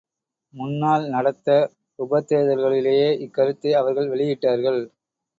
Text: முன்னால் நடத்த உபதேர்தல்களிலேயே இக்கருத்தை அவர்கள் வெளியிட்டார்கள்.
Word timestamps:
முன்னால் 0.53 1.03
நடத்த 1.09 1.49
உபதேர்தல்களிலேயே 1.99 3.09
இக்கருத்தை 3.25 3.71
அவர்கள் 3.71 4.09
வெளியிட்டார்கள். 4.09 4.81